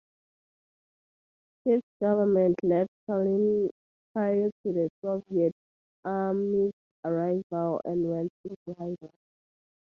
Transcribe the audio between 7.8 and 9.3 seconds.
and went into hiding.